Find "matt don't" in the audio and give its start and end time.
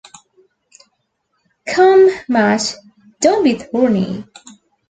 2.27-3.43